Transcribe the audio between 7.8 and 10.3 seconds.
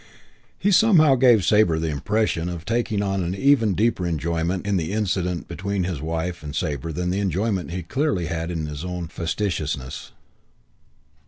clearly had in his own facetiousness.